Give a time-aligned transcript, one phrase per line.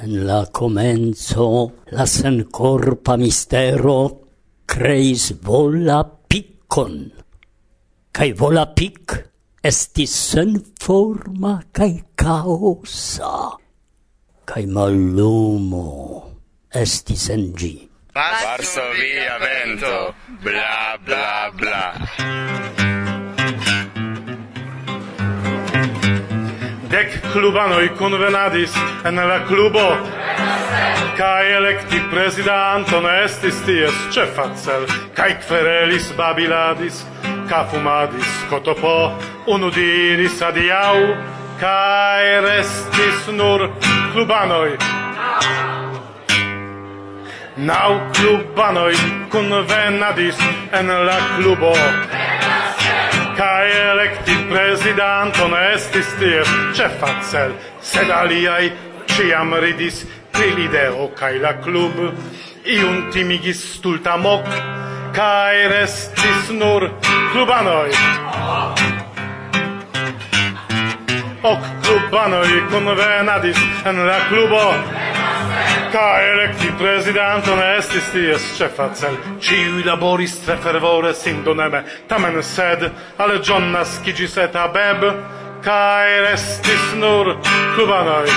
[0.00, 3.96] En la comenzo la sencorpa mistero
[4.64, 7.12] creis vola piccon,
[8.12, 9.12] Kai vola pic
[9.62, 13.56] estis sen forma kai caosa,
[14.44, 15.88] cae mallumo
[16.72, 17.74] estis en gi.
[18.16, 19.96] Varsovia vento,
[20.44, 22.81] bla bla bla.
[27.02, 28.74] Dek klubanoj kunvenadis
[29.04, 29.96] en la klubo.
[31.18, 34.86] Kaj elekti prezidanton estis ties ĉefa cel.
[35.16, 37.00] Kaj kverelis babiladis
[37.50, 38.94] kafumadis kotopo
[39.50, 40.94] unu diris adiaŭ
[41.64, 43.66] kaj restis nur
[44.12, 44.70] klubanoj.
[47.56, 48.94] Nau klubanoj
[49.34, 50.38] kunvenadis
[50.72, 51.74] en la klubo
[53.36, 56.42] kai elekti presidanton estis tie
[56.76, 58.70] cefa cel, sed aliaj
[59.14, 61.98] ciam ridis pri lidero kaj la klub,
[62.64, 64.48] iun timigis stultamok,
[65.16, 66.88] kaj restis nur
[67.32, 67.90] klubanoj.
[71.42, 74.66] Ok klubanoj konvenadis en la klubo,
[75.92, 79.12] Anca electi presidanton estis ties cefa cel,
[79.44, 82.86] ciui laboris tre fervore sin doneme, tamen sed,
[83.18, 85.04] ale John nascigis et abeb,
[85.60, 87.34] cae restis nur
[87.76, 88.32] cubanoi.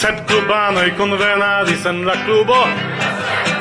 [0.00, 2.58] Sed cubanoi convenadis en la clubo,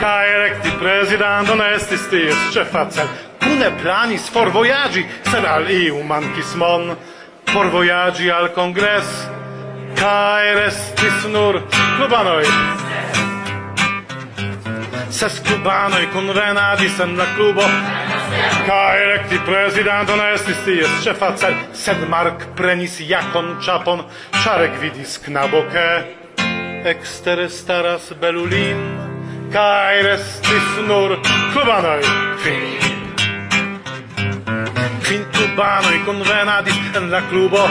[0.02, 3.14] cae electi presidanton estis ties cefa cel,
[3.46, 6.96] cune planis for voyagi, sed al iu mancis mon,
[7.54, 9.35] por voyagi al congres,
[10.00, 11.62] kai restis nur
[11.98, 12.46] kubanoj
[15.16, 17.68] Ses kubanoj kunvenadis en la klubo
[18.68, 24.04] kai rekti prezidanto ne estis ties ĉefacer, sed Mark prenis jakon ĉapon,
[24.44, 25.86] Czarek vidis knaboke
[26.90, 28.82] ekstere staras belulin
[29.54, 31.18] kai restis nur
[31.54, 32.02] kubanoj.
[32.44, 32.66] Fin.
[35.06, 37.68] Fin kubanoj konvenadis en la klubo.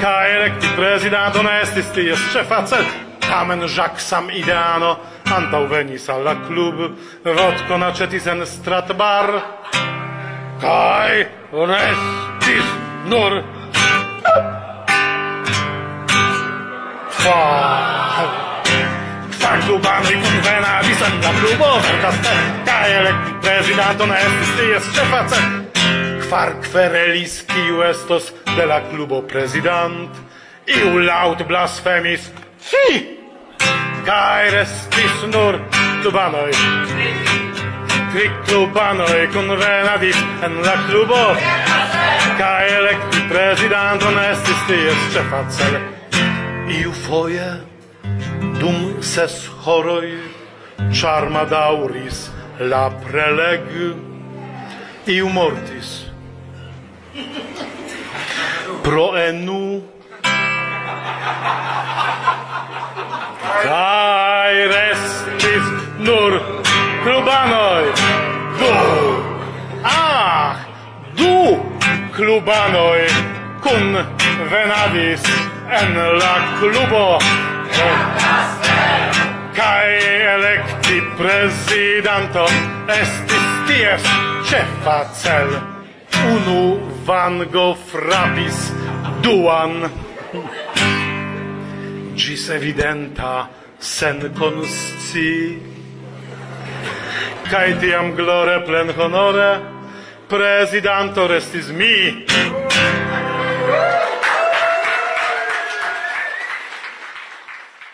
[0.00, 2.84] Ca electi presidanton estis ties cefacer,
[3.20, 4.96] tamen Jacques sam ideano,
[5.34, 9.32] antau venis alla club, vodkon acetis en stratbar,
[10.60, 12.72] kai restis
[13.10, 13.42] nur.
[19.36, 22.34] Kvar klubanoj kunvenadis en la klubo verkaste,
[22.66, 25.65] kaj elekti prezidanton estis ties ĉefacer,
[26.30, 30.10] Farc Ferelis, kiu estos de la klubo president,
[30.66, 32.24] iu laut blasfemis,
[32.58, 32.86] fi!
[34.06, 35.58] Kaj restis nur
[36.02, 36.50] klubanoj.
[38.12, 41.20] Tri klubanoj kunvenadis en la klubo,
[42.40, 45.84] kaj elekti prezidanton estis ties ĉefa celo.
[46.80, 47.46] Iu foje
[48.58, 50.10] dum ses horoj
[50.90, 52.26] ĉarma daŭris
[52.58, 53.70] la preleg
[55.06, 56.05] iu mortis
[58.82, 59.82] Pro enu
[63.62, 65.66] Kai restis
[65.98, 66.40] nur
[67.02, 67.84] klubanoj
[68.58, 68.72] du.
[69.84, 70.56] Ah,
[71.16, 71.58] du
[72.16, 73.08] klubanoj
[73.62, 73.96] kun
[74.50, 75.24] venadis
[75.80, 77.18] en la klubo.
[79.56, 79.88] Kai
[80.34, 82.44] elekti prezidanto
[83.00, 84.04] estis ties
[84.50, 85.56] ĉefa cel
[86.34, 88.72] unu vango frapis
[89.22, 89.90] duan.
[92.14, 95.58] Gis evidenta sen consci.
[97.46, 99.50] Cae tiam glore plen honore
[100.28, 102.24] presidanto restis mi.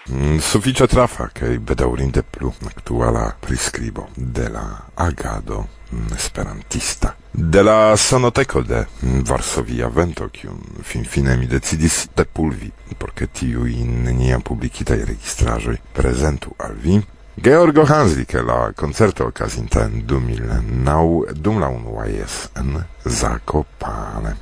[0.08, 5.81] Mm, sufiĉe trafa che bedaurinde plu actuala prescribo de la agado
[6.14, 7.16] esperantista.
[7.30, 15.04] De la sonoteco de Varsovia Vento, kiun finfine mi decidis depulvi, porque in nenia publicitai
[15.04, 17.02] registrajoi prezentu al vi,
[17.34, 24.36] Georgo Hanslik la koncerto okazinta en 2009 dum la unuaes en Zakopane.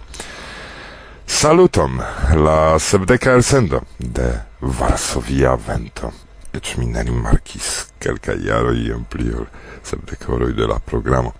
[1.24, 2.02] Saluton
[2.34, 7.70] la sepdeka elsendo de Varsovia Vento eĉ mi ne rimarkis
[8.02, 9.46] kelkaj iaro iom pli ol
[9.84, 10.26] sepdek
[10.56, 11.32] de la programo.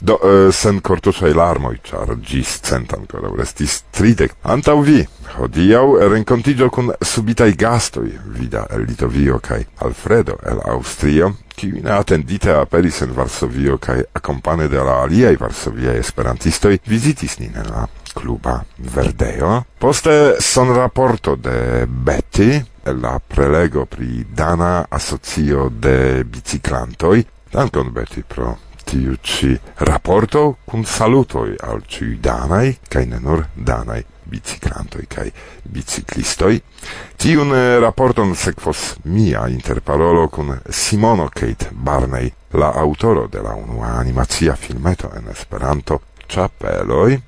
[0.00, 4.36] Do uh, sen kortuŝaj larmoj, char gis cent ancora restis tridek.
[4.42, 5.04] antau vi,
[5.36, 13.02] hodiaŭ rencontigio kun subitai gastoi Vida el Litovio cae Alfredo el Aŭstrio, kiuj neatendite aperis
[13.02, 19.64] en Varsovio kai akompane de la aliaj varsoviaj esperantistoj vizitis nin en la kluba Verdeo.
[19.78, 22.62] Poste son raporto de Betty,
[22.92, 27.26] la prelego pri Dana Asocio de Biciclantoi.
[27.50, 34.04] Dankon, Betty, pro tiu ci raporto kun salutoj al ciu danai, kaj ne nur danai
[34.28, 35.30] biciklantoj kaj
[35.64, 36.60] biciklistoj.
[37.16, 43.96] Tiun eh, raporton sekvos mia interparolo kun Simono Kate Barney, la aŭtoro de la unua
[44.00, 47.18] animacia filmeto en Esperanto Chapeloi,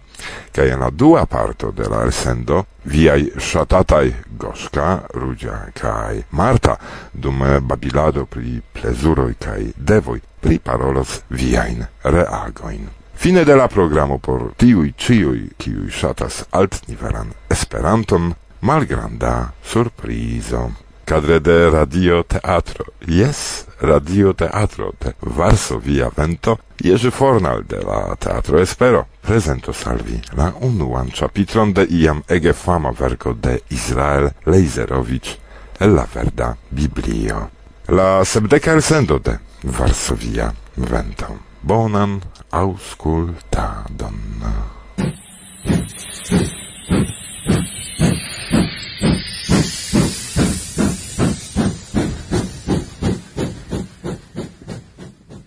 [0.53, 4.05] Kaj en la dua parto de la elsendo viaj ŝatataj
[4.39, 6.77] Goska, Ruĝa kaj Marta
[7.13, 12.89] dum babilado pri plezuroj kaj devoj priparolos viajn reagojn.
[13.21, 20.71] Fine de la programo por tiuj ĉiuj, kiuj ŝatas altnivelan Esperanton, malgranda surprizo
[21.11, 22.85] cadre de Radio Teatro.
[23.05, 30.55] Yes, Radio Teatro de Varsovia Vento, Jerzy Fornal de la Teatro Espero presento salvi la
[30.61, 35.37] unuan chapitron de iam ege fama verko de Israel Leiserowicz,
[35.81, 37.51] la verda Biblio.
[37.89, 41.39] La sebdeca elsendo de Varsovia Vento.
[41.61, 42.21] Bonan
[42.51, 44.21] auscultadon.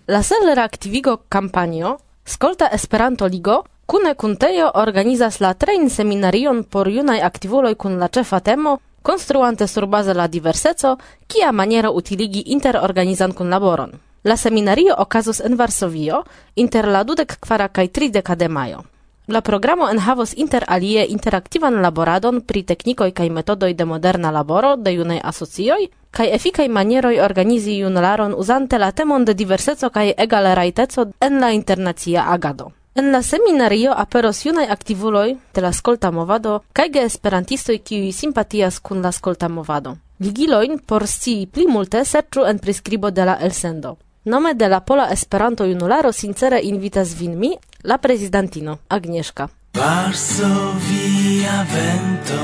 [0.06, 6.90] La sellera aktivigo Campanio, Skolta Esperanto Ligo kune kun tejo organizas la train seminarion por
[6.92, 10.98] junaj aktivuloj kun la ĉefa temo konstruante surbaze la diverseco
[11.28, 13.92] kia maniero utiligi interorganizan kunlaboron.
[14.24, 16.24] La seminario okazos en Varsovio
[16.56, 18.84] inter la dudek kvara kaj trideka de majo.
[19.28, 24.92] La programo enhavos inter alie interaktivan laboradon pri teknikoj kaj metodoj de moderna laboro de
[24.94, 31.40] junaj asocioj kaj efikaj manieroj organizi junularon uzante la temon de diverseco kaj egalerajteco en
[31.40, 32.72] la internacia agado.
[32.96, 38.80] En la seminario aperos junaj aktivuloj de la skolta movado kaj ge esperantistoj kiuj simpatias
[38.80, 39.98] kun la skolta movado.
[40.20, 43.98] Ligilojn por scii pli multe serĉu en priskribo de la elsendo.
[44.26, 49.50] Nome de la Pola Esperanto Junularo sincere invitas vin mi, la prezidantino, Agnieszka.
[49.74, 52.40] Varsovia vento,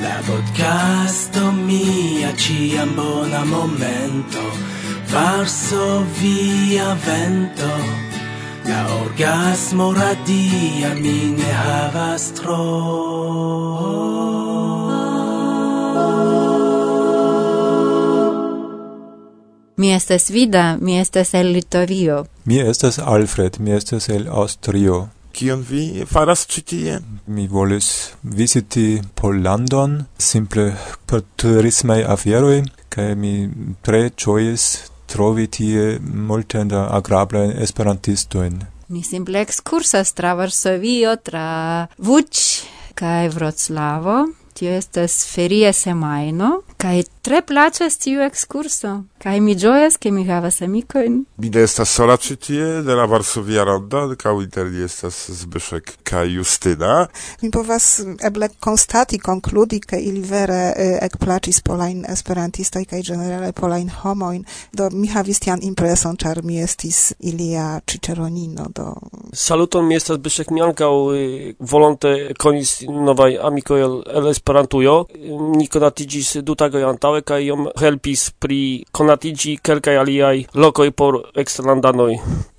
[0.00, 4.40] la podcasto mia ciam bona momento.
[5.08, 7.70] Varsovia vento,
[8.68, 13.62] la orgasmo radia mi ne havas tro.
[19.82, 22.26] Mi estas Vida, mi estas el Litovio.
[22.44, 25.08] Mi estas Alfred, mi estas el Austrio.
[25.32, 26.98] Kion vi faras ĉi tie?
[27.26, 27.88] Mi volis
[28.22, 30.68] viziti Pollandon simple
[31.06, 32.60] por turismaj aferoj
[32.94, 33.32] kaj mi
[33.82, 34.68] tre ĝojis
[35.10, 35.98] trovi tie
[36.30, 38.60] multajn da agrablajn esperantistojn.
[38.88, 42.62] Ni simple ekskursas tra Varsovio, tra Vuč
[42.94, 44.28] kaj Vroclavo.
[44.54, 49.02] Tio estas feria semajno kaj tre placas tiu ekskurso.
[49.22, 51.24] Kai mi gioias che mi havas amicojn.
[51.38, 55.92] Vi de estas sola ĉi tie de la Varsovia Rondo, kaŭ inter li estas Zbyszek
[56.02, 57.06] kaj Justyna.
[57.42, 63.92] Mi povas eble konstati, konkludi, ke ili vere eh, ekplaĉis polajn esperantistoj kaj ĝenerale polajn
[64.00, 64.42] homojn.
[64.72, 68.66] Do mi havis tian impreson, ĉar mi estis ilia ĉiĉeronino.
[68.74, 68.96] Do...
[69.32, 70.92] Saluton, mi estas Zbyszek mi ankaŭ
[71.60, 74.98] volonte konis novaj amikoj el, el Esperantujo.
[75.54, 82.12] Ni konatiĝis du tagoj antaŭe kaj iom helpis pri konatiĝi kelkaj aliaj lokoj por eksterlandanoj.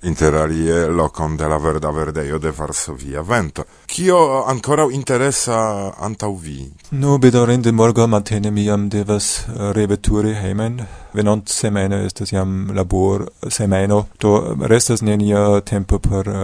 [0.06, 3.64] Interalie lokon de la Verda Verdejo de Varsovia Vento.
[3.86, 5.58] Kio ankoraŭ interesa
[5.98, 6.58] antaŭ vi?
[6.90, 10.84] Nu, bedaŭrinde morgaŭ matene mi jam devas reveturi hejmen.
[11.14, 16.34] Venont semajno estas jam labor semeno, do restas nenia tempo por uh,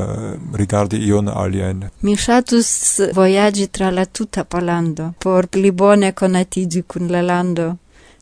[0.54, 1.88] rigardi ion alien.
[2.06, 2.70] Mi ŝatus
[3.14, 7.59] vojaĝi tra la tuta Pollando por pli bone konatiĝi kun la lando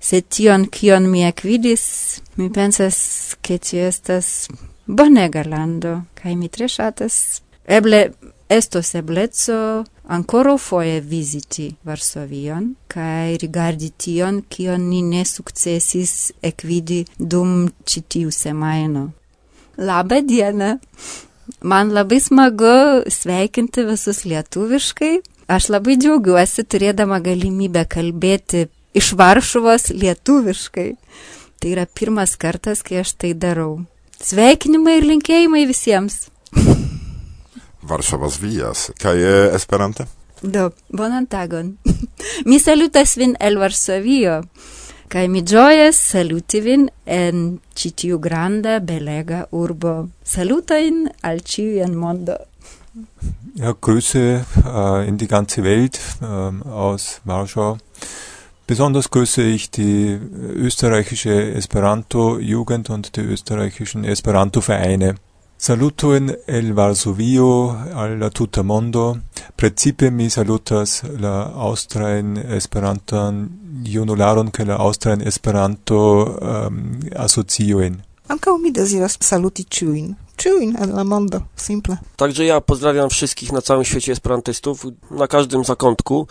[0.01, 1.85] se tion kion mi ekvidis,
[2.37, 2.99] mi pensas,
[3.43, 4.49] ke ci estas
[4.87, 7.43] bonega lando, kai mi tre ŝatas.
[7.67, 8.11] Eble
[8.49, 17.69] estos ebleco ancora foje visiti Varsovion, kai rigardi tion kion ni ne sukcesis ekvidi dum
[17.85, 19.11] ĉi tiu semajno.
[19.79, 20.79] Labą dieną!
[21.63, 25.15] Man labai smagu sveikinti visus lietuviškai.
[25.49, 30.91] Aš labai džiaugiuosi turėdama galimybę kalbėti iš Varšuvos lietuviškai.
[31.59, 33.81] Tai yra pirmas kartas, kai aš tai darau.
[34.23, 36.29] Sveikinimai ir linkėjimai visiems.
[37.89, 38.91] Varšuvos vijas.
[39.03, 40.07] Kaj e Esperante?
[40.43, 41.77] Do, bonan tagon.
[42.49, 44.43] mi salutas vin el Varsovio.
[45.09, 49.95] Kaj mi ĝojas saluti vin en ĉi tiu granda, belega urbo.
[50.23, 52.37] Salutojn al ĉiuj en mondo.
[53.55, 57.79] Ja, Grüße äh, in die ganze Welt äh, aus Warschau.
[58.69, 60.21] Besonders grüße ich die
[60.55, 65.15] österreichische Esperanto-Jugend und die österreichischen Esperanto-Vereine.
[65.57, 69.17] Saluto el Varsovio al tuta mondo.
[69.57, 73.49] Precipe mi salutas la Austrian Esperantan
[73.85, 78.03] junularon ke la Austrian Esperanto um, asocioin.
[78.29, 80.15] Anka mi deziras saluti ciuin.
[80.37, 81.97] Ciuin en la mondo, simple.
[82.17, 86.27] Także ja pozdrawiam wszystkich na całym świecie esperantystów, na każdym zakątku.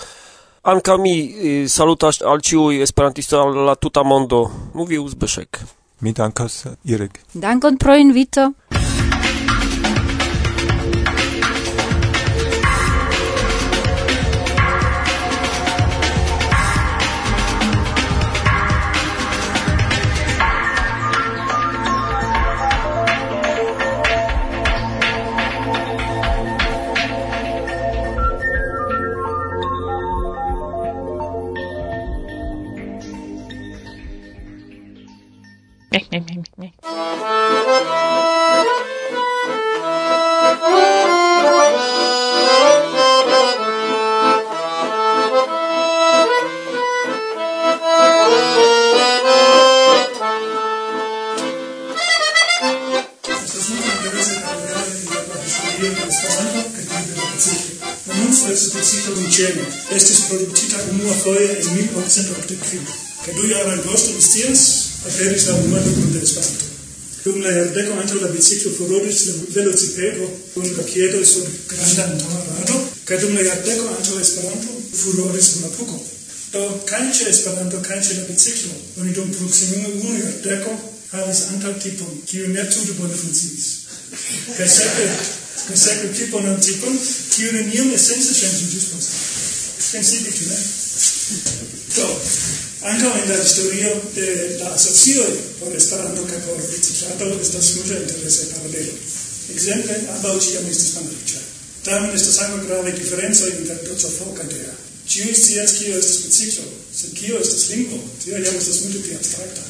[0.67, 5.59] Anka mi y, salutasz al ciui esperantisto al la tuta mondo, mówił Zbyszek.
[6.01, 7.21] Mi dankas, Irek.
[7.35, 8.51] Dankon pro invito.
[35.97, 36.73] Miek, miek, miek, miek.
[58.73, 59.67] Versicherung Cene.
[59.95, 62.81] Este es productita cu mua foie în 1885.
[63.25, 65.53] Căduia la gostul stins, aperis la
[65.85, 66.65] de protestanto.
[67.23, 72.77] Dum la jardeko ankaŭ la biciklo furoris la velocipedro kun rakietoj sur granda montara rado,
[73.07, 75.97] kaj dum la jardeko ankaŭ Esperanto furoris kun apuko.
[76.53, 76.61] Do
[76.91, 80.77] kaj ĉe Esperanto kaj ĉe la biciklo oni dum proksimume unu jardeko
[81.11, 83.67] havis antaŭ tipon, kiu ne tute bone funkciis.
[84.57, 85.09] Kaj sekve
[85.67, 86.95] kaj sekve tipon an tipon,
[87.35, 89.19] kiu neniam esence ŝanĝiĝis poste.
[89.87, 90.57] Pensiĝi, ĉu ne?
[91.95, 92.07] Do,
[92.85, 95.29] Ankaŭ in la historio de la asocioj
[95.59, 98.93] por Esperanto kaj por reciclado estas multe interesaj paralelo.
[99.53, 101.41] Ekzemple, ambaŭ ĉiam estis malriĉaj.
[101.87, 104.75] Tamen estas ankaŭ gravaj diferencoj inter docofo kaj dea.
[105.07, 106.67] Ĉiuj scias kio estas reciklo,
[106.99, 109.65] sed kio estas lingvo, tio jam estas multe pli abstrakta.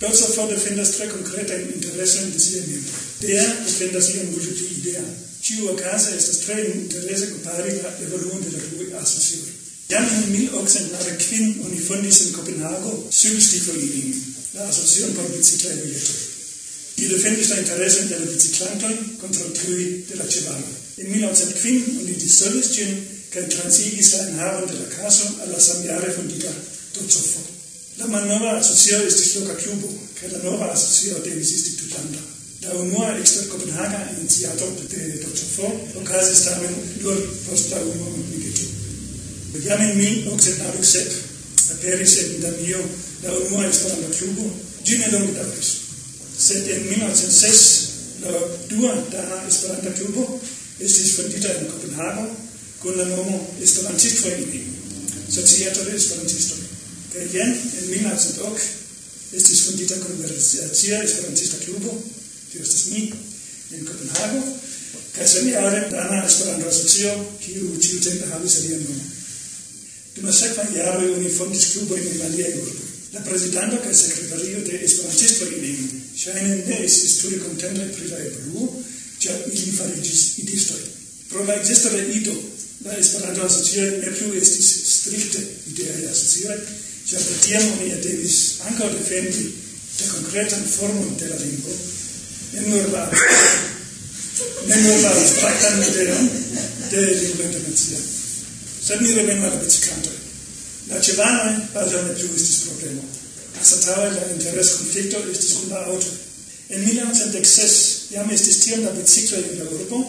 [0.00, 3.06] Docofo defendas tre konkretajn interesojn de sia membroj.
[3.20, 5.10] Dea defendas ion multe pli idean.
[5.46, 9.59] Ĉiu okaze estas tre interesse compari la evoluon de la du asocioj.
[9.90, 14.20] Iarna în 1895 oni fondis in Copenhago Sylstikolidingen,
[14.56, 15.92] la Asociación por Bicicleta y
[17.00, 20.72] y defendis la intereso de la biciclantoj contra tiuj de la ĉevaloj.
[21.00, 22.90] En 1905 in die ĝin
[23.32, 26.52] kaj transigis la enhavon de la kaso al la von fondita
[26.94, 27.40] Docofo.
[27.98, 29.88] La malnova asocio estis loka klubo
[30.20, 32.20] kaj la nova asocio devis esti tutlanda.
[32.62, 35.68] La unua ekster Kopenhaga iniciato de Docofo
[36.02, 37.16] okazis tamen nur
[37.46, 38.10] post la unua
[39.58, 42.78] Jam in 1897 aperis en Italio
[43.22, 44.46] la unua Esperanto klubo,
[44.86, 45.70] ĝi ne longe daŭris.
[46.38, 47.64] Sed en 1906
[48.22, 48.30] la
[48.70, 50.40] dua dana Esperanto klubo
[50.78, 52.28] estis fondita en Kopenhago
[52.80, 54.70] kun la nomo Esperantistforening,
[55.34, 56.62] Societo de Esperantistoj.
[57.12, 61.96] Kaj jen en 1908 estis fondita konversacia Esperantista klubo,
[62.52, 63.08] tio estas mi,
[63.74, 64.44] en Kopenhago,
[65.18, 69.18] kaj senjare dana Esperanto asocio, kiu ĉiutempe havis alian nomon.
[70.14, 72.88] Dum la sekva jaro oni fondis klubojn en aliaj urboj.
[73.14, 75.86] La prezidanto kaj sekretario de Esperantistoj in
[76.22, 78.68] ŝajne ne estis tute kontentaj pri la evoluo,
[79.22, 80.80] ĉar ili fariĝis idistoj.
[81.30, 82.34] Pro la ekzisto de ido,
[82.84, 86.58] la Esperanto asocio ne plu estis strikte ideaj asocioj,
[87.10, 88.38] ĉar de tiam oni devis
[88.70, 91.74] ankaŭ defendi la konkretan formon de la lingvo,
[92.54, 93.04] ne nur la
[94.70, 96.32] ne nur la abstraktan modelon
[96.90, 97.98] de lingvo internacia.
[98.90, 100.16] Samire venas la biciclantoj.
[100.90, 103.02] La ĉevaloj baldaŭ ne plu estis problemo.
[103.60, 106.10] Anstataŭe la interesse intereskonflikto estis kun la auto.
[106.74, 107.76] En 1906
[108.16, 110.00] jam estis tiam la biciclo in la urbo,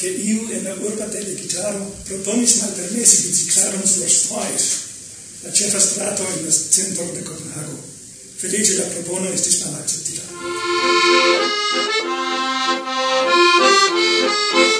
[0.00, 4.64] che iu en la urba delegitaro proponis malpermesi biciclaron sur Schweiz,
[5.42, 7.78] la cefa strato in la centro de Copenhago.
[8.40, 10.22] Felice la propono estis malacceptita.
[13.88, 14.75] Thank you.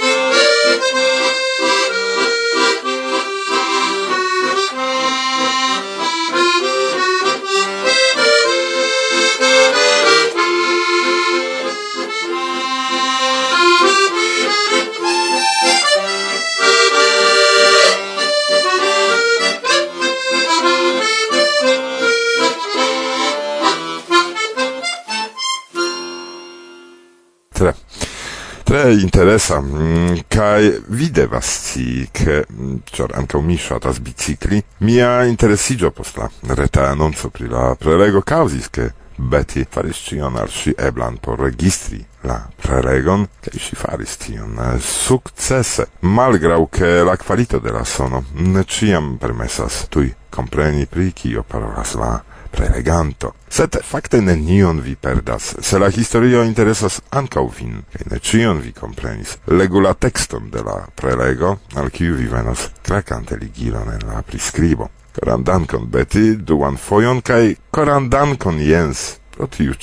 [28.87, 35.25] tre interesa, mm, kai vide devas scii, che, mm, cior anca mi shatas bicicli, mia
[35.25, 40.75] interesigio post la reta annonzo pri la prelego causis, che Betty faris cion al si
[40.76, 47.59] eblan por registri la prelegon, che si faris tion eh, successe, malgrau che la qualito
[47.59, 52.23] de la sono ne ciam permessas tui compreni pri kio parolas la
[52.57, 53.35] preleganto.
[53.49, 58.73] Sed fakte nenion vi perdas, se la historio interesas ancau vin, kaj ne cion vi
[58.73, 59.37] comprenis.
[59.47, 64.89] Legu la texton de la prelego, al kiu vi venos krakante ligilon en la priskribo.
[65.17, 69.75] Koran dankon Betty, duan fojon kaj koran dankon Jens pro tiu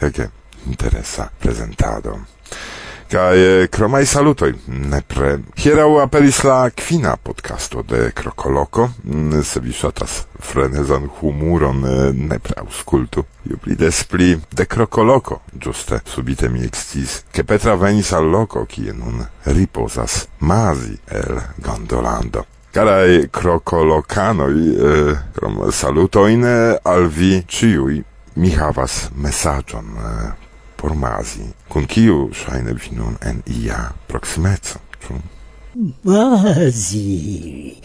[0.00, 0.28] ege
[0.66, 2.18] interesa prezentado
[3.12, 4.54] cae eh, cromai salutoi,
[4.88, 5.42] nepre.
[5.60, 12.54] Hierau aperis la kvina podcasto de Crocoloco, mm, se vi shatas frenezan humuron, eh, nepre
[12.56, 13.24] auscultu.
[13.42, 18.64] ju pli des pli de Crocoloco, giuste subite mi extis, che Petra venis al loco,
[18.64, 22.46] kie nun riposas masi el gondolando.
[22.70, 28.02] Carai crocolocanoi, eh, crom salutoin eh, al vi ciui,
[28.34, 30.42] mi havas mesagion eh,
[30.82, 35.18] formasi, con kiu shaine vi nun en ia proksimeco, ĉu?
[36.02, 37.78] Masi!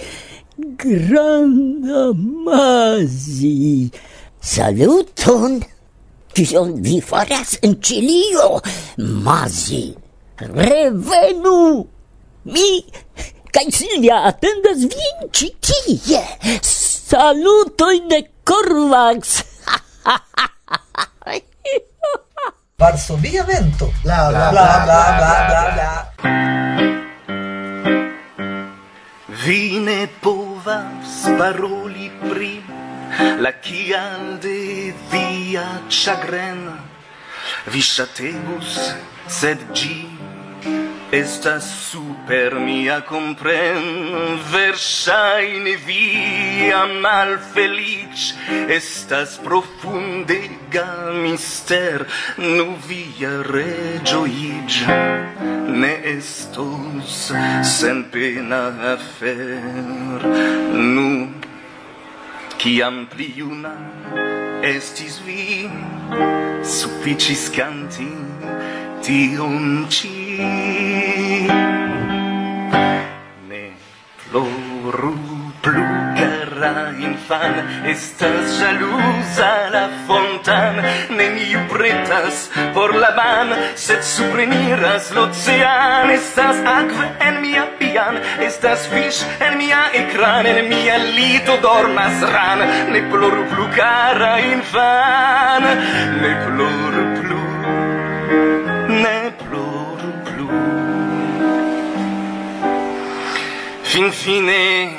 [0.58, 2.08] granda
[2.48, 3.92] masi!
[4.42, 5.62] saluton!
[6.34, 8.50] Kion vi faras en Cilio,
[8.98, 9.86] masi!
[10.42, 11.86] Revenu!
[12.50, 12.68] Mi
[13.54, 16.26] kaj Silvia attendas vin ĉi tie!
[16.66, 19.42] Salutoj de Korvax!
[19.70, 20.57] Ha ha ha!
[22.80, 23.92] Varsovia vento.
[24.04, 25.92] La bla bla bla bla bla bla.
[29.44, 32.62] Vi ne povas paroli pri
[33.42, 36.70] la kial de via chagren.
[37.74, 38.78] Vi ŝategus,
[39.26, 39.98] sed ĝi
[41.12, 43.80] Estas super mia compren
[44.52, 48.34] Versaine via malfelic
[48.68, 52.06] Estas profundega mister
[52.38, 55.00] Nu via regioigia
[55.72, 57.32] Ne estos
[57.64, 58.62] sen pena
[58.94, 60.28] affer
[60.76, 61.32] Nu
[62.60, 63.72] Ciam pliuna
[64.76, 65.70] estis vi
[66.68, 68.12] Sufficis canti
[69.02, 70.46] Tion ci Ne
[74.30, 75.14] ploru
[75.66, 77.56] plu, cara infan,
[77.90, 80.76] estas jalusa la fontan,
[81.18, 89.26] neniu pretas por la man, sed supreniras l'ocean, estas aqua en mia pian, estas fish
[89.42, 92.60] en mia ecran, en mia lito dormas ran,
[92.94, 95.64] ne ploru plu, cara infan,
[96.22, 97.42] ne ploru plu,
[99.02, 99.27] ne
[103.98, 104.94] Fin fine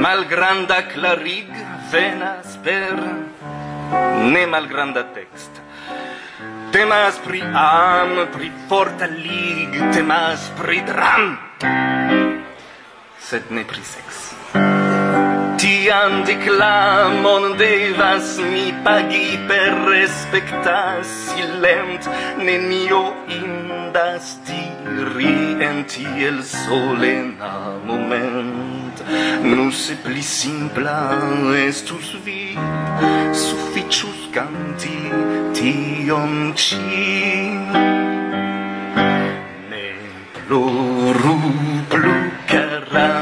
[0.00, 1.50] Malgranda clarig
[1.92, 2.96] venas per
[4.32, 5.60] Ne malgranda text.
[6.72, 11.36] Temas pri am, pri forta lig Temas pri dram.
[13.20, 14.32] Sed ne pri sex.
[15.60, 22.08] Tiam declamon devas mi pagi per respecta silent
[22.40, 23.04] Nenio
[23.92, 29.02] ricordas diri en tiel solena moment.
[29.42, 31.18] Nu se pli simpla
[31.68, 32.56] estus vi
[33.32, 34.96] Sufficius canti
[35.52, 36.76] tion ci.
[39.70, 39.86] Ne
[40.46, 41.71] ploru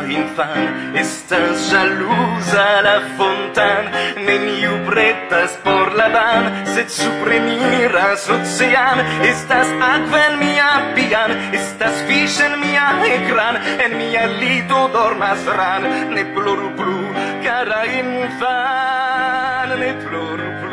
[0.08, 3.90] infan Estas jalouz a la fontan
[4.26, 12.40] Neniu pretas por la dan Sed supremiras ocean Estas aqua en mia pian Estas fish
[12.40, 15.82] en mia ecran En mia lito dormas ran
[16.14, 16.98] Ne ploru plu,
[17.44, 20.69] cara infan Ne ploru plu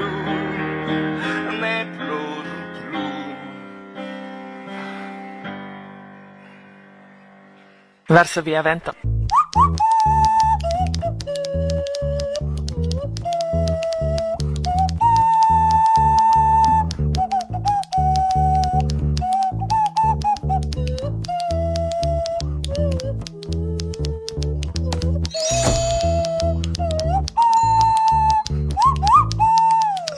[8.07, 8.93] verso via vento.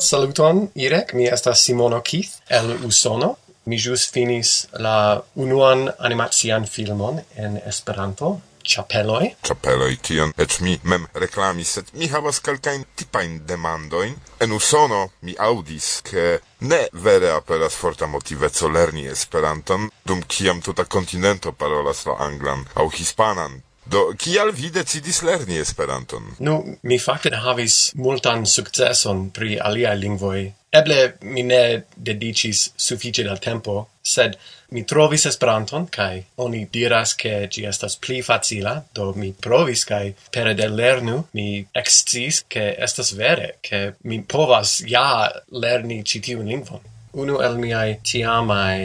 [0.10, 3.38] Saluton, Irek, mi estas Simono Keith el Usono,
[3.70, 9.28] Mi jus finis la unuan animacian filmon en Esperanto, Chapeloi.
[9.46, 14.16] Chapeloi, tion et mi mem reclamis, et mi havas calcain tipain demandoin.
[14.42, 20.86] En usono mi audis, che ne vere aperas forta motivezzo lerni Esperanton, dum ciam tuta
[20.86, 26.25] continento parolas la anglan, au hispanan, Do, kial vi decidis lerni Esperanton?
[26.45, 30.41] Nu, mi fakte ne havis multan sukceson pri aliaj lingvoj.
[30.80, 31.62] Eble mi ne
[32.10, 34.36] dedicis sufiĉe da tempo, sed
[34.75, 40.04] mi trovis Esperanton kaj oni diras ke ĝi estas pli facila, do mi provis kaj
[40.36, 41.47] pere de lernu mi
[41.82, 46.86] eksciis ke estas vere ke mi povas ja lerni ĉi tiun lingvon.
[47.17, 48.78] Unu el miaj tiamaj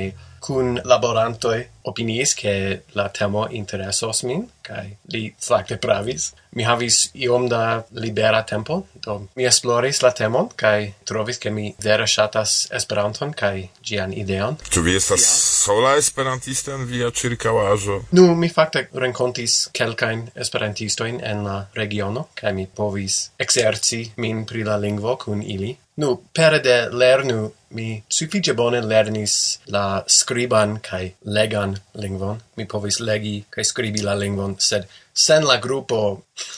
[0.45, 6.33] cun laborantoi opiniis che la temo interessos min, kai li facte pravis.
[6.57, 11.75] Mi havis iom da libera tempo, do mi esploris la temon, kai trovis che mi
[11.79, 14.57] vera shatas Esperanton, kai gian ideon.
[14.71, 15.25] Tu vi estas
[15.65, 18.05] sola esperantista in via circavajo?
[18.11, 24.65] Nu, mi facte rencontis kelkain esperantistoin en la regiono, kai mi povis exerci min pri
[24.65, 25.77] la lingvo cun ili.
[25.97, 32.41] Nu, pere de lernu mi suffice bone lernis la scriban kai legan lingvon.
[32.57, 36.01] Mi povis legi kai scribi la lingvon, sed sen la gruppo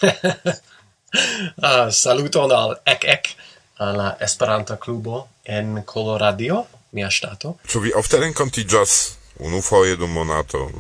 [1.68, 3.35] ah, saluton al ec ec
[3.79, 7.59] alla Esperanta klubo en Coloradio, mia stato.
[7.68, 10.70] so vi ofte renkontiĝas unu foje dum monato,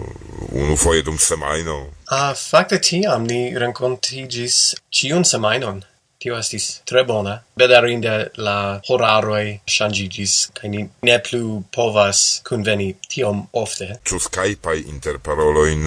[0.52, 1.92] unu foje dum semajno?
[2.06, 5.82] Ah, fakte tiam ni rencontigis ĉiun semajnon
[6.26, 7.36] tio estis tre bona.
[7.56, 13.92] Bedarinde la horaroi shangigis, kai ni ne plu povas conveni tiom ofte.
[14.02, 15.86] Ču Skype-ai interparolojn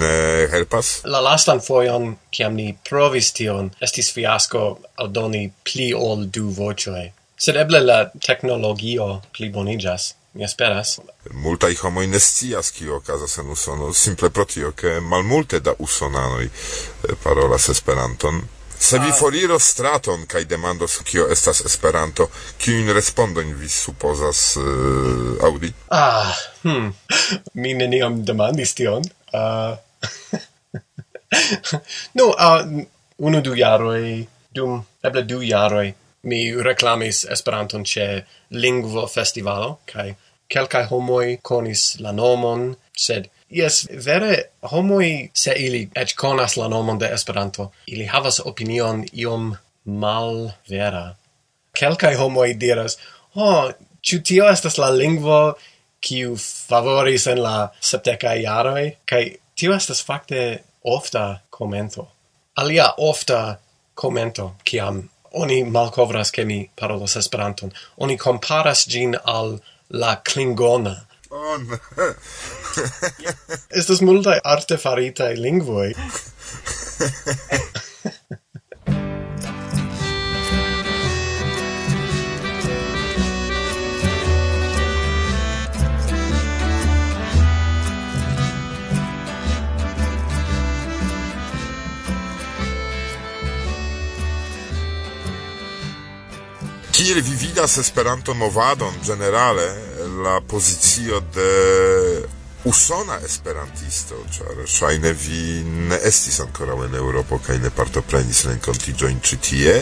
[0.54, 0.94] helpas?
[1.04, 4.62] La lastan foion, kiam ni provis tion, estis fiasco
[5.04, 7.10] aldoni pli ol du vocioi.
[7.40, 10.98] Sed eble la technologio pli bonigas mi esperas.
[11.42, 16.48] Multai homoi ne scias kio okazas en Usono, simple pro tio, ke malmulte da usonanoj
[17.24, 18.40] parolas Esperanton.
[18.80, 19.12] Se vi ah.
[19.12, 25.72] foriro straton kaj demandos kio estas Esperanto, kiu in respondojn vi supozas uh, eh, audi?
[25.90, 26.88] Ah, hm.
[27.54, 29.04] mi neniam demandis tion.
[29.32, 29.76] Uh...
[32.18, 32.64] no, uh,
[33.18, 36.40] unu du jaroi, dum eble du jaroi, mi
[36.70, 38.08] reclamis Esperanton ĉe
[38.64, 40.08] lingvo festivalo kaj
[40.50, 46.98] kelkaj homoj konis la nomon, sed Yes, vere homoi se ili ec conas la nomon
[46.98, 51.16] de Esperanto, ili havas opinion iom mal vera.
[51.72, 52.98] Kelkai homoi diras,
[53.34, 55.54] "Oh, ciu tio estas la lingvo
[56.00, 56.36] kiu
[56.68, 62.08] favoris en la sepdekaj jaroj?" Kaj tio estas fakte ofta komento.
[62.54, 63.58] Alia ofta
[63.94, 69.58] komento kiam oni malkovras ke mi parolas Esperanton, oni komparas gin al
[69.90, 70.96] la klingona
[71.30, 71.78] on.
[73.80, 75.92] Estas multaj arte faritae lingvoj.
[97.00, 99.89] Kiel vi vidas Esperanto movadon generale,
[100.24, 101.50] la pozicio de
[102.64, 109.38] usona esperantisto, ĉar ŝajne vi ne estis ankoraŭ en Eŭropo kaj ne partoprenis renkontiĝojn ĉi
[109.48, 109.76] tie.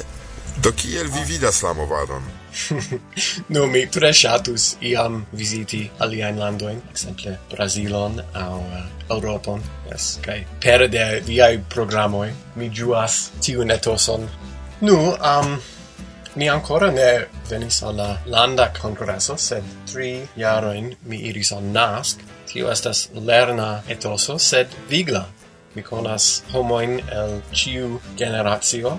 [0.62, 2.24] Do kiel vi vidas la movadon?
[3.54, 10.08] no, mi tre ŝatus iam viziti aliajn landojn, ekzemple Brazilon aŭ eh, uh, Europon, yes,
[10.24, 14.28] kaj pere de viaj programoj mi ĝuas tiun etoson.
[14.80, 15.52] Nu, am...
[15.58, 15.77] Um,
[16.38, 22.20] Ni ancora ne venis alla landa congresso, sed tri jaroin mi iris al NASC.
[22.46, 25.24] Tio estas lerna etoso, sed vigla.
[25.74, 28.98] Mi conas homoin el ciu generatio.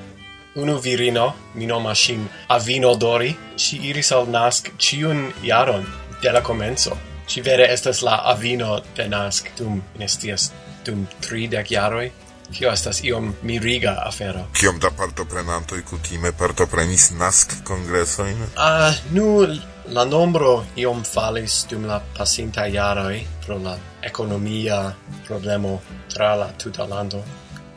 [0.55, 5.87] Unu virino, mi nomas ŝin Avino Dori, si iris al NASC ciun jaron
[6.21, 6.97] de la comenzo.
[7.25, 10.51] Ci vere estas la avino de NASC dum, nestias,
[10.83, 12.11] dum tridec jaroi,
[12.53, 14.45] kio estas iom miriga afero.
[14.59, 18.45] Kiom da partoprenantoj kutime partoprenis nask kongresojn?
[18.55, 19.47] Ah, nu
[19.89, 24.81] la nombro iom falis dum la pasinta jaroj pro la ekonomia
[25.27, 25.79] problemo
[26.13, 27.23] tra la tuta lando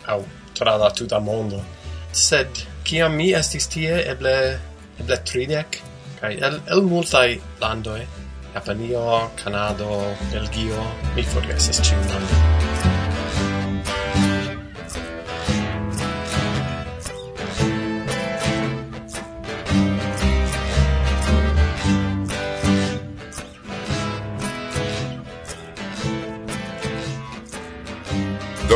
[0.06, 1.62] au tra la tuta mondo.
[2.12, 4.58] Sed kiam mi estis tie eble
[5.00, 5.80] eble tridek
[6.20, 7.28] kaj el, el multaj
[7.60, 8.02] landoj
[8.54, 10.84] Japanio, Kanado, Belgio,
[11.16, 12.61] mi forgesas ĉiun landon.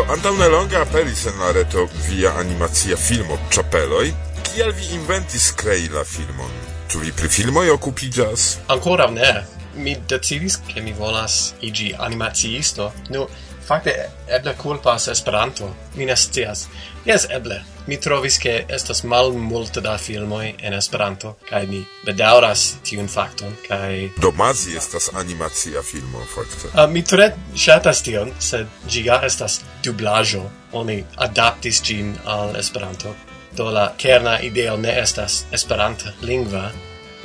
[0.07, 4.05] antaŭ nelonge aperis en la reto via animacia filmo Ĉapeloj.
[4.47, 6.53] Kial vi inventis krei la filmon?
[6.87, 8.45] Ĉu vi pri filmoj okupiĝas?
[8.71, 9.33] Ankoraŭ ne.
[9.75, 12.87] Mi decidis, ke mi volas iĝi animaciisto.
[13.11, 15.75] Nu, no, Fakte, eble culpas Esperanto.
[15.95, 16.69] Mi ne scias.
[17.05, 17.65] Jes, eble.
[17.87, 23.57] Mi trovis che estas mal multe da filmoi en Esperanto, kai mi bedauras tiun fakton,
[23.69, 24.13] kai...
[24.21, 26.71] Domazi estas animacia filmo, fakte.
[26.75, 30.45] Uh, mi tre shatas tion, sed gi ja estas dublajo.
[30.73, 33.15] Oni adaptis gin al Esperanto.
[33.57, 36.71] Do la kerna ideo ne estas Esperanta lingva.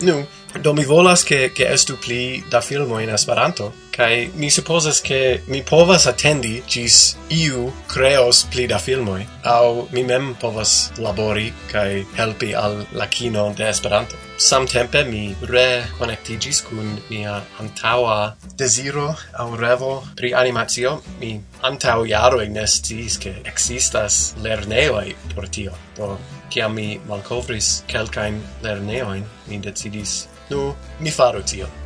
[0.01, 0.25] Nu,
[0.61, 5.41] do mi volas che, che estu pli da filmo in Esperanto, kai mi supposas ke
[5.47, 12.05] mi povas attendi gis iu creos pli da filmoi, au mi mem povas labori kai
[12.17, 14.15] helpi al la kino de Esperanto.
[14.37, 21.01] Samtempe mi reconnectigis kun mia antaua desiro au revo pri animatio.
[21.19, 25.75] Mi antau jaro ignestis ke existas lerneoi por tio.
[25.97, 26.17] Do,
[26.49, 31.80] kiam mi malcovris kelkain lerneoin, mi decidis, nu, mi faru tion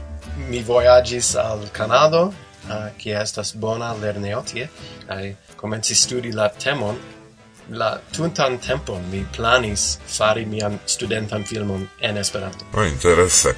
[0.49, 2.33] mi voyagis al Canado,
[2.69, 4.69] eh, uh, qui estas bona lerneo tie,
[5.07, 6.97] kai comenci studi la temon,
[7.69, 12.65] la tuntan tempon mi planis fari mian studentan filmon en Esperanto.
[12.73, 13.55] Oh, interesse.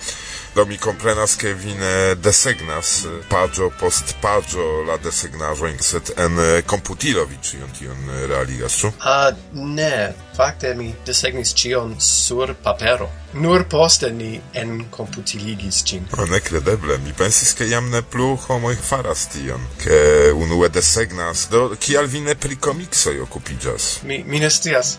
[0.56, 1.80] Do mi comprenas che vin
[2.22, 8.92] desegnas pagio post pagio la desegnajoin, set en computilo vi cion tion realigas, su?
[9.00, 10.14] Ah, uh, ne.
[10.38, 13.10] Fakte mi desegnis cion sur papero
[13.42, 16.08] nur poste ni en computiligis cin.
[16.12, 21.48] O, oh, necredeble, mi pensis che iam ne plu homoi faras tion, che unue desegnas,
[21.50, 24.00] do kial vi ne pri comicsoi occupigas?
[24.04, 24.98] Mi, mi ne stias.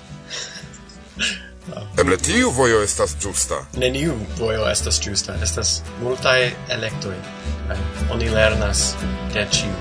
[2.00, 3.60] Eble tiu vojo estas ĝusta.
[3.76, 7.16] Neniu vojo estas ĝusta, estas multaj elektoj.
[8.14, 8.94] Oni lernas
[9.34, 9.74] de ĉiu.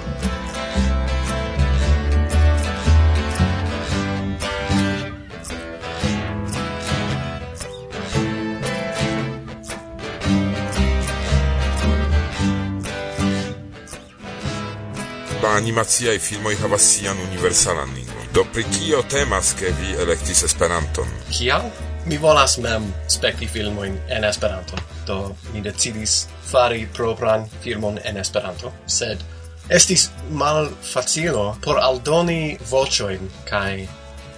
[15.48, 18.26] la animacia filmoj havas sian universalan lingvon.
[18.34, 21.08] Do pri kio temas ke vi elektis Esperanton?
[21.32, 21.70] Kial?
[22.06, 24.80] Mi volas mem spekti filmojn en Esperanto.
[25.08, 29.24] Do mi decidis fari propran filmon en Esperanto, sed
[29.80, 33.88] estis malfacilo por aldoni voĉojn kaj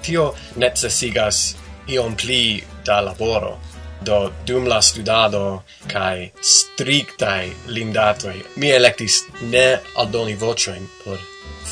[0.05, 1.41] tio necesigas
[1.87, 3.57] iom pli da laboro
[4.01, 11.17] do dum la studado kai strictai lindatoi mi electis ne aldoni vocioin por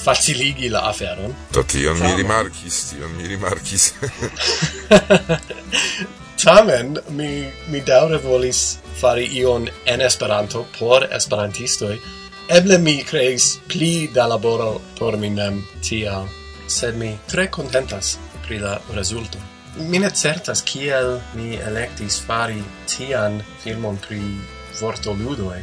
[0.04, 3.94] faciligi la aferon do tion mi rimarkis tion mi rimarkis
[6.38, 11.98] Tamen mi mi daure volis fari ion en Esperanto por esperantistoj.
[12.58, 16.30] Eble mi kreis pli da laboro por mi mem tial,
[16.68, 23.42] sed mi tre contentas pri la rezulto mi ne certas kiel mi electis fari tian
[23.64, 24.22] filmon pri
[24.82, 25.60] vortoludoi.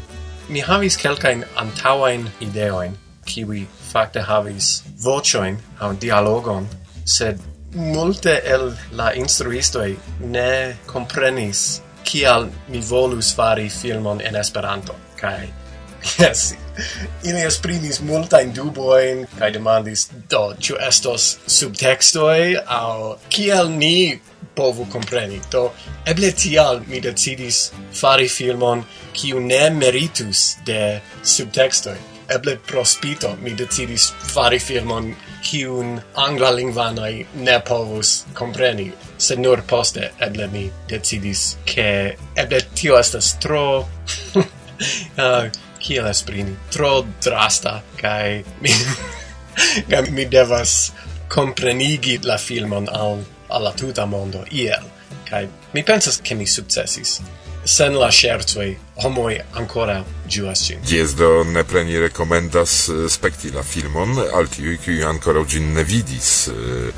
[0.49, 2.95] Mi havis kelkain antaŭajn ideoin,
[3.27, 6.69] kiwi fakte havis vocioin aŭ dialogon,
[7.05, 7.41] sed
[7.75, 9.97] multe el la instruistoi
[10.37, 11.65] ne comprenis
[12.05, 15.64] kial mi volus fari filmon en Esperanto, kai
[16.19, 16.55] Yes,
[17.23, 24.21] ili esprimis multain duboin, kai demandis, do, ciu estos subtextoi, au kiel ni
[24.55, 25.41] povu compreni.
[25.51, 25.71] Do,
[26.07, 31.97] eble tial mi decidis fari filmon kiu ne meritus de subtextoi.
[32.35, 35.11] Eble prospito mi decidis fari filmon
[35.45, 41.89] kiun angla lingvanoi ne povus compreni, sed nur poste eble mi decidis ke
[42.37, 43.67] eble tio estas tro
[44.39, 45.45] uh,
[45.85, 48.73] kiel esprimi, tro drasta, kai mi,
[49.91, 50.93] kai mi devas
[51.29, 54.87] comprenigi la filmon al, alla tuta mondo, iel,
[55.29, 57.21] kai mi pensas ke mi successis.
[57.65, 60.83] Sen la scherzoi, homoi ancora giuas cin.
[60.85, 65.85] Yes, do ne pleni recomendas eh, spekti la filmon, al tiui, qui ancora gin ne
[65.85, 66.93] vidis, eh,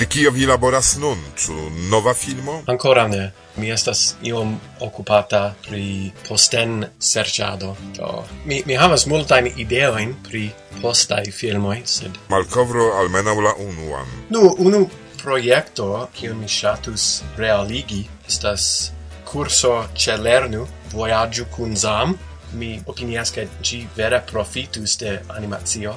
[0.00, 1.18] Pri kio vi laboras nun?
[1.36, 1.54] Ĉu
[1.90, 2.62] nova filmo?
[2.66, 3.32] Ancora ne.
[3.56, 7.74] Mi estas iom occupata pri posten serĉado.
[7.98, 10.46] Do mi mi havas multajn ideojn pri
[10.80, 14.08] postaj filmoj, sed malkovro almenaŭ la unuan.
[14.30, 14.86] Nu, unu
[15.22, 17.04] projekto kiun mi ŝatus
[17.36, 18.92] realigi estas
[19.32, 22.16] curso Celernu, vojaĝu kun Zam.
[22.52, 25.92] Mi opinias ke ĝi vera profitus de animazio,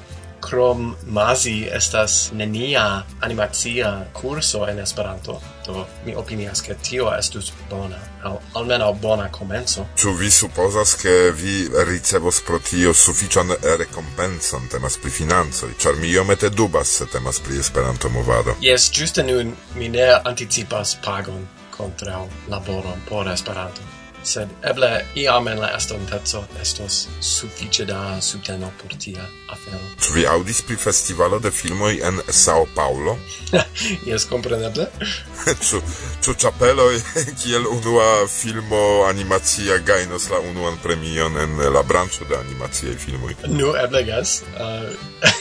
[0.49, 5.39] krom mazi estas nenia animacia kurso en Esperanto.
[5.65, 9.86] Do mi opinias ke tio estus bona, al, almenaŭ bona komenco.
[9.95, 11.56] Ĉu vi supozas ke vi
[11.88, 17.60] ricevos pro tio sufiĉan rekompenson, temas pri financoj, ĉar mi iomete dubas se temas pri
[17.63, 18.56] Esperanto movado?
[18.62, 23.92] Jes, ĝuste nun mi ne anticipas pagon kontraŭ laboron por Esperanto
[24.23, 29.79] sed eble iam en la estonteco estos sufiĉe da subteno por tia afero.
[30.01, 33.17] Ĉu vi aŭdis pri festivalo de filmoj en Sao Paulo?
[34.09, 34.88] Jes, kompreneble.
[35.67, 35.81] Ĉu
[36.23, 37.01] ĉu ĉapeloj
[37.43, 43.36] kiel unua filmo animacia gajnos la unuan premion en la branĉo de animaciaj filmoj?
[43.47, 44.41] Nu, eble jes.
[44.55, 45.33] Uh,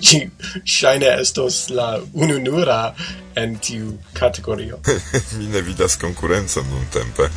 [0.00, 0.30] ci
[0.64, 2.94] shine estos la ununura
[3.34, 4.78] en tiu categorio.
[5.38, 7.28] Mi ne vidas konkurencon nuntempe.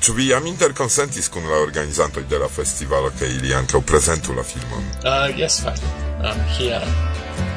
[0.00, 4.42] Ĉu vi jam interkonsentis kun la organizantoj de la festivalo ke ili ankaŭ prezentu la
[4.42, 4.84] filmon?
[5.04, 5.48] Ah, uh, fine.
[5.48, 5.94] fajne.
[6.24, 7.53] Um, here.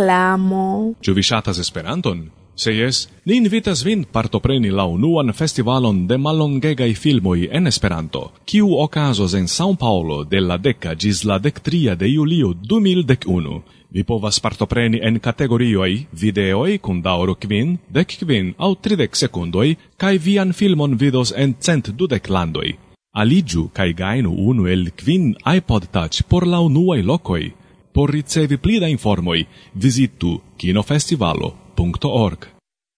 [0.00, 0.94] reklamo.
[1.00, 2.30] Ĉu vi ŝatas Esperanton?
[2.56, 8.74] Se jes, ni invitas vin partopreni la unuan festivalon de mallongegaj filmoj en Esperanto, kiu
[8.82, 13.60] okazos en São Paulo de la deca gis la dectria de julio 2011.
[13.90, 20.18] Vi povas partopreni en kategorioj videoj kun daŭro kvin, dek kvin aŭ tridek sekundoj, kaj
[20.18, 22.76] vian filmon vidos en cent dudek landoj.
[23.12, 27.50] Aliĝu kaj gajnu unu el kvin iPod Touch por la unuaj lokoj,
[27.92, 32.59] Por ricevi pli da informoi, visitu kinofestivalo.org.